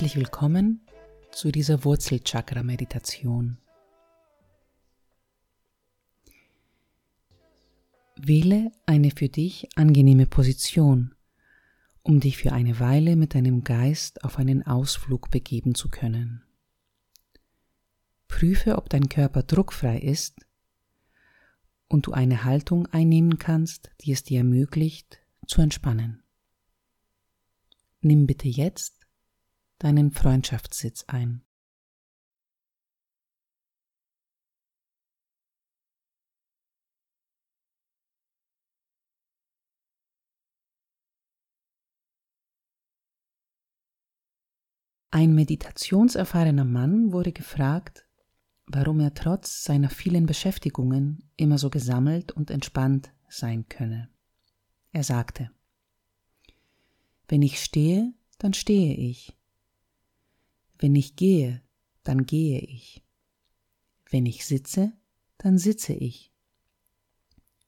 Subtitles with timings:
[0.00, 0.80] Herzlich willkommen
[1.30, 3.58] zu dieser Wurzelchakra-Meditation.
[8.16, 11.14] Wähle eine für dich angenehme Position,
[12.02, 16.44] um dich für eine Weile mit deinem Geist auf einen Ausflug begeben zu können.
[18.26, 20.46] Prüfe, ob dein Körper druckfrei ist
[21.88, 26.22] und du eine Haltung einnehmen kannst, die es dir ermöglicht, zu entspannen.
[28.00, 28.99] Nimm bitte jetzt
[29.80, 31.42] deinen Freundschaftssitz ein.
[45.12, 48.06] Ein meditationserfahrener Mann wurde gefragt,
[48.66, 54.08] warum er trotz seiner vielen Beschäftigungen immer so gesammelt und entspannt sein könne.
[54.92, 55.50] Er sagte,
[57.26, 59.36] wenn ich stehe, dann stehe ich.
[60.80, 61.62] Wenn ich gehe,
[62.04, 63.04] dann gehe ich.
[64.10, 64.94] Wenn ich sitze,
[65.36, 66.32] dann sitze ich.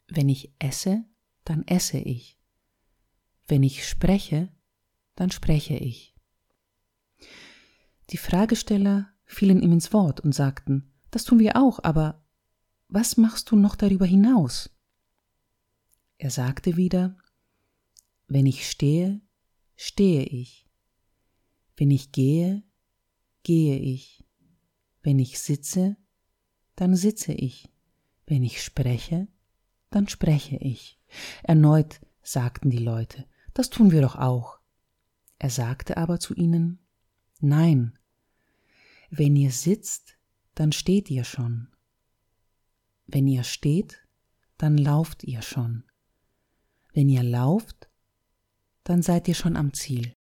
[0.08, 1.04] Wenn ich esse,
[1.44, 2.38] dann esse ich.
[3.46, 4.50] Wenn ich spreche,
[5.14, 6.16] dann spreche ich.
[8.08, 12.24] Die Fragesteller fielen ihm ins Wort und sagten, das tun wir auch, aber
[12.88, 14.70] was machst du noch darüber hinaus?
[16.16, 17.18] Er sagte wieder,
[18.26, 19.20] wenn ich stehe,
[19.76, 20.66] stehe ich.
[21.76, 22.62] Wenn ich gehe,
[23.42, 24.24] gehe ich.
[25.02, 25.96] Wenn ich sitze,
[26.76, 27.70] dann sitze ich.
[28.26, 29.28] Wenn ich spreche,
[29.90, 31.00] dann spreche ich.
[31.42, 34.58] Erneut sagten die Leute, das tun wir doch auch.
[35.38, 36.78] Er sagte aber zu ihnen,
[37.40, 37.98] Nein,
[39.10, 40.16] wenn ihr sitzt,
[40.54, 41.68] dann steht ihr schon.
[43.06, 44.06] Wenn ihr steht,
[44.56, 45.84] dann lauft ihr schon.
[46.94, 47.90] Wenn ihr lauft,
[48.84, 50.14] dann seid ihr schon am Ziel.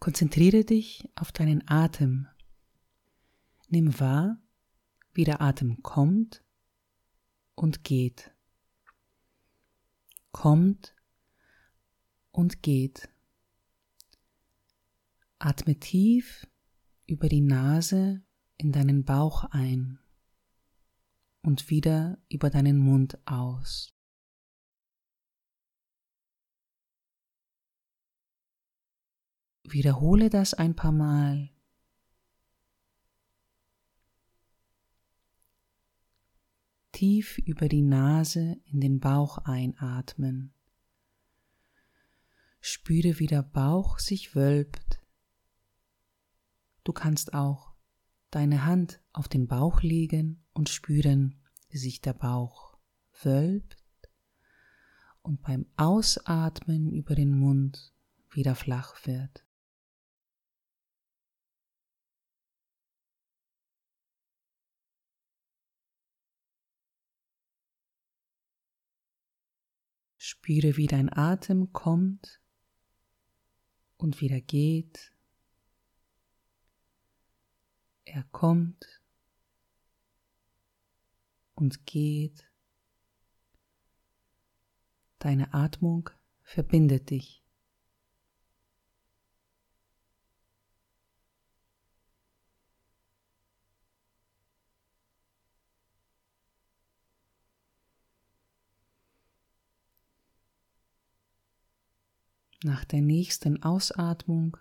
[0.00, 2.28] Konzentriere dich auf deinen Atem.
[3.68, 4.40] Nimm wahr,
[5.12, 6.44] wie der Atem kommt
[7.54, 8.32] und geht.
[10.30, 10.94] Kommt
[12.30, 13.08] und geht.
[15.40, 16.46] Atme tief
[17.06, 18.22] über die Nase
[18.56, 19.98] in deinen Bauch ein
[21.42, 23.97] und wieder über deinen Mund aus.
[29.72, 31.50] Wiederhole das ein paar Mal.
[36.92, 40.52] Tief über die Nase in den Bauch einatmen.
[42.60, 45.00] Spüre, wie der Bauch sich wölbt.
[46.82, 47.72] Du kannst auch
[48.30, 52.78] deine Hand auf den Bauch legen und spüren, wie sich der Bauch
[53.22, 53.76] wölbt
[55.22, 57.92] und beim Ausatmen über den Mund
[58.30, 59.44] wieder flach wird.
[70.48, 72.40] Spüre, wie dein Atem kommt
[73.98, 75.12] und wieder geht.
[78.06, 79.02] Er kommt
[81.54, 82.50] und geht.
[85.18, 86.08] Deine Atmung
[86.44, 87.44] verbindet dich.
[102.64, 104.56] Nach der nächsten Ausatmung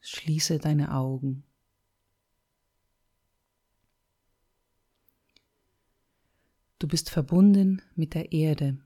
[0.00, 1.44] schließe deine Augen.
[6.78, 8.82] Du bist verbunden mit der Erde,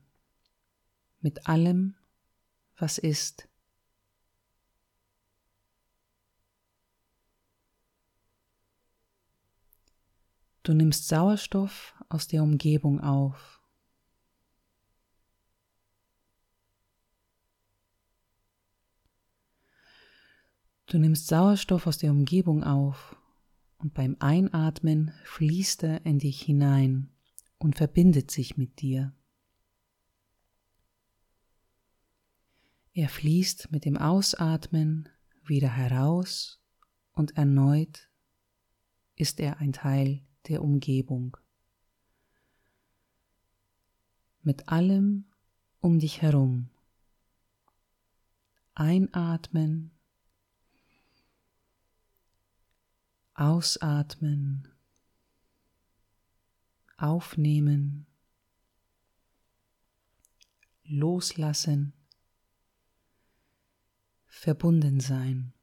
[1.21, 1.95] mit allem,
[2.77, 3.47] was ist.
[10.63, 13.54] Du nimmst Sauerstoff aus der Umgebung auf.
[20.95, 23.17] Du nimmst Sauerstoff aus der Umgebung auf
[23.79, 27.09] und beim Einatmen fließt er in dich hinein
[27.57, 29.13] und verbindet sich mit dir.
[32.93, 35.09] Er fließt mit dem Ausatmen
[35.43, 36.63] wieder heraus
[37.11, 38.09] und erneut
[39.17, 41.35] ist er ein Teil der Umgebung.
[44.43, 45.25] Mit allem
[45.81, 46.69] um dich herum.
[48.75, 49.91] Einatmen,
[53.35, 54.67] ausatmen,
[56.97, 58.07] aufnehmen,
[60.85, 61.93] loslassen,
[64.25, 65.53] verbunden sein.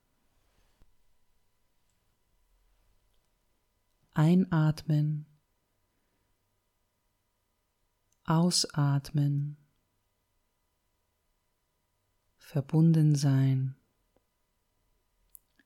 [4.15, 5.27] Einatmen,
[8.25, 9.57] ausatmen,
[12.37, 13.75] verbunden sein,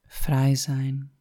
[0.06, 1.15] frei sein.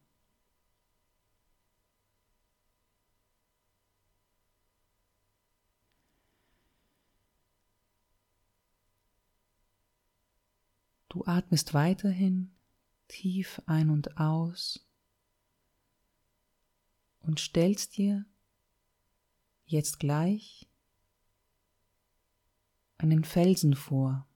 [11.16, 12.54] Du atmest weiterhin
[13.08, 14.86] tief ein und aus
[17.22, 18.26] und stellst dir
[19.66, 20.70] jetzt gleich
[22.98, 24.28] einen Felsen vor,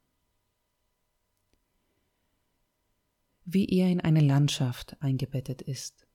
[3.43, 6.07] wie er in eine Landschaft eingebettet ist.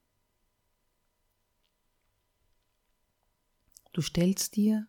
[3.93, 4.88] Du stellst dir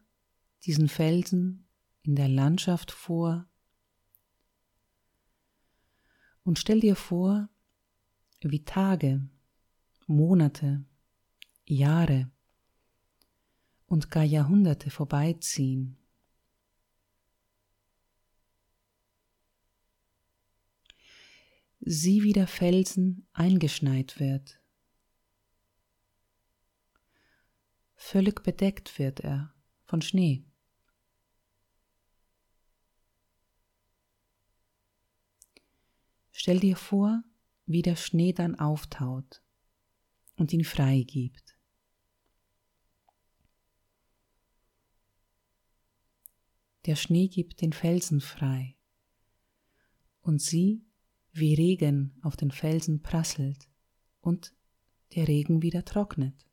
[0.64, 1.68] diesen Felsen
[2.04, 3.50] in der Landschaft vor,
[6.46, 7.50] und stell dir vor,
[8.42, 9.28] wie Tage,
[10.06, 10.86] Monate,
[11.66, 12.32] Jahre
[13.88, 15.98] und gar Jahrhunderte vorbeiziehen.
[21.80, 24.60] Sie wie der Felsen eingeschneit wird.
[27.96, 29.54] Völlig bedeckt wird er
[29.86, 30.46] von Schnee.
[36.46, 37.24] Stell dir vor,
[37.66, 39.42] wie der Schnee dann auftaut
[40.36, 41.58] und ihn freigibt.
[46.86, 48.78] Der Schnee gibt den Felsen frei
[50.22, 50.86] und sieh,
[51.34, 53.68] wie Regen auf den Felsen prasselt
[54.22, 54.54] und
[55.16, 56.46] der Regen wieder trocknet.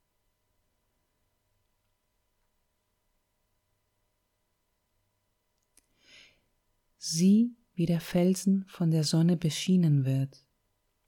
[6.96, 10.46] Sieh, wie der Felsen von der Sonne beschienen wird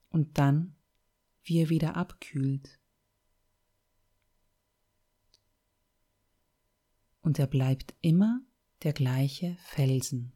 [0.09, 0.75] und dann,
[1.43, 2.79] wie er wieder abkühlt.
[7.21, 8.41] Und er bleibt immer
[8.83, 10.35] der gleiche Felsen.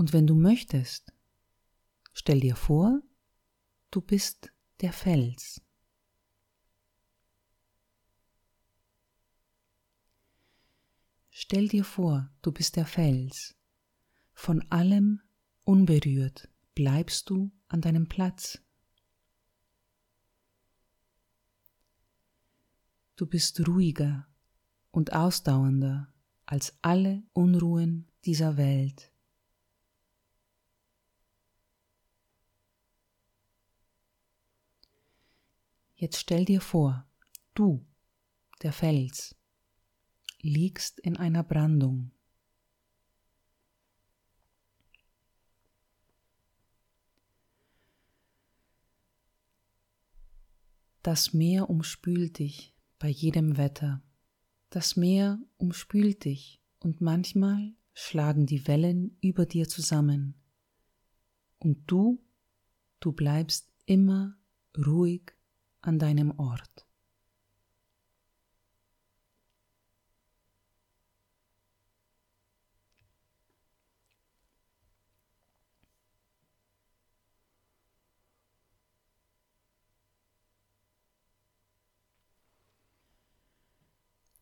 [0.00, 1.12] Und wenn du möchtest,
[2.14, 3.02] stell dir vor,
[3.90, 4.50] du bist
[4.80, 5.60] der Fels.
[11.30, 13.56] Stell dir vor, du bist der Fels.
[14.32, 15.20] Von allem
[15.64, 18.62] unberührt bleibst du an deinem Platz.
[23.16, 24.26] Du bist ruhiger
[24.90, 26.12] und ausdauernder
[26.46, 29.09] als alle Unruhen dieser Welt.
[36.00, 37.06] Jetzt stell dir vor,
[37.52, 37.84] du,
[38.62, 39.36] der Fels,
[40.40, 42.10] liegst in einer Brandung.
[51.02, 54.02] Das Meer umspült dich bei jedem Wetter.
[54.70, 60.34] Das Meer umspült dich und manchmal schlagen die Wellen über dir zusammen.
[61.58, 62.24] Und du,
[63.00, 64.38] du bleibst immer
[64.78, 65.34] ruhig
[65.82, 66.86] an deinem Ort.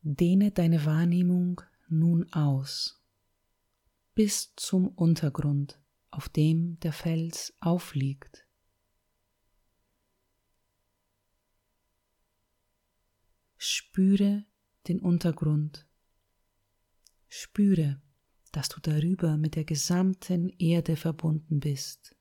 [0.03, 2.99] Dehne deine Wahrnehmung nun aus
[4.19, 5.81] bis zum Untergrund,
[6.11, 8.48] auf dem der Fels aufliegt.
[13.99, 14.45] Spüre
[14.87, 15.85] den Untergrund.
[17.27, 18.01] Spüre,
[18.53, 22.15] dass du darüber mit der gesamten Erde verbunden bist.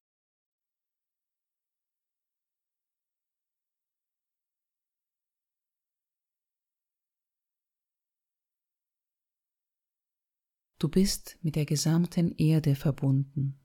[10.79, 13.60] Du bist mit der gesamten Erde verbunden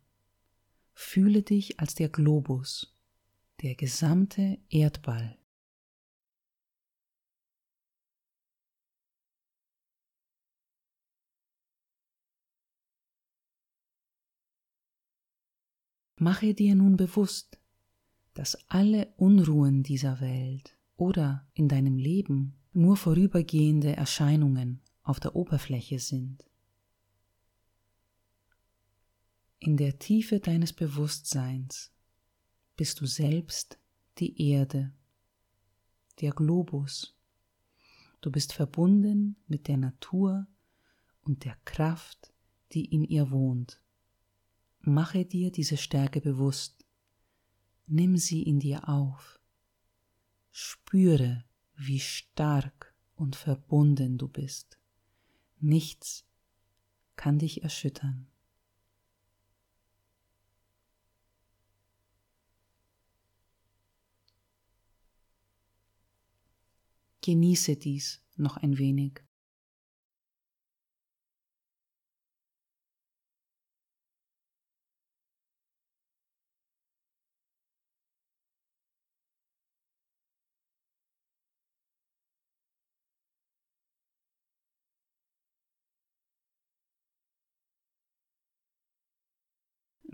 [0.92, 2.94] Fühle dich als der Globus,
[3.62, 5.41] der gesamte Erdball.
[16.22, 17.58] Mache dir nun bewusst,
[18.34, 25.98] dass alle Unruhen dieser Welt oder in deinem Leben nur vorübergehende Erscheinungen auf der Oberfläche
[25.98, 26.48] sind.
[29.58, 31.90] In der Tiefe deines Bewusstseins
[32.76, 33.80] bist du selbst
[34.18, 34.92] die Erde,
[36.20, 37.18] der Globus.
[38.20, 40.46] Du bist verbunden mit der Natur
[41.22, 42.32] und der Kraft,
[42.74, 43.81] die in ihr wohnt.
[44.84, 46.84] Mache dir diese Stärke bewusst.
[47.86, 49.38] Nimm sie in dir auf.
[50.50, 51.44] Spüre,
[51.76, 54.78] wie stark und verbunden du bist.
[55.60, 56.24] Nichts
[57.14, 58.26] kann dich erschüttern.
[67.20, 69.22] Genieße dies noch ein wenig.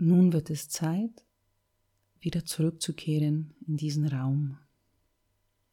[0.01, 1.25] Nun wird es Zeit,
[2.21, 4.57] wieder zurückzukehren in diesen Raum.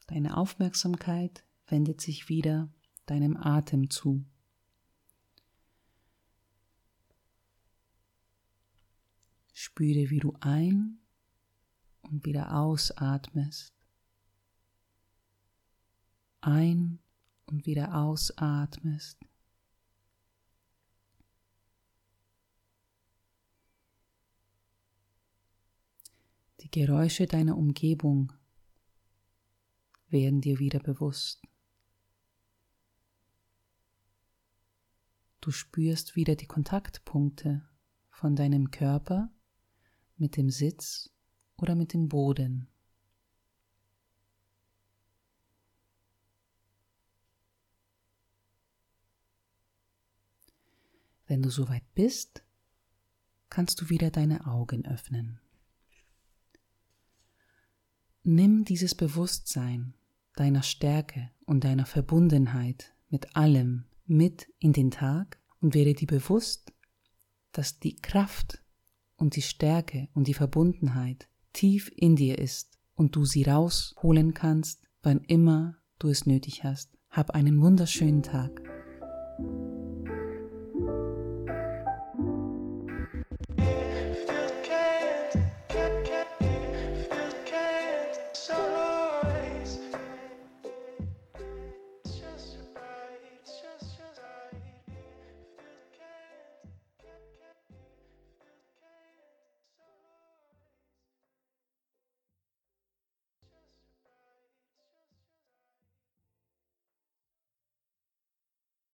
[0.09, 2.69] Deine Aufmerksamkeit wendet sich wieder
[3.07, 4.25] deinem Atem zu.
[9.53, 10.99] Spüre, wie du ein
[12.03, 13.73] und wieder ausatmest.
[16.41, 16.99] Ein
[17.47, 19.26] und wieder ausatmest.
[26.61, 28.33] Die Geräusche deiner Umgebung
[30.09, 31.43] werden dir wieder bewusst.
[35.41, 37.69] Du spürst wieder die Kontaktpunkte
[38.11, 39.31] von deinem Körper
[40.17, 41.11] mit dem Sitz
[41.57, 42.69] oder mit dem Boden.
[51.27, 52.45] Wenn du soweit bist,
[53.51, 55.41] kannst du wieder deine Augen öffnen.
[58.29, 59.95] Nimm dieses Bewusstsein
[60.35, 66.73] deiner Stärke und deiner Verbundenheit mit allem mit in den Tag und werde dir bewusst,
[67.53, 68.65] dass die Kraft
[69.15, 74.83] und die Stärke und die Verbundenheit tief in dir ist und du sie rausholen kannst,
[75.03, 76.99] wann immer du es nötig hast.
[77.11, 78.76] Hab einen wunderschönen Tag.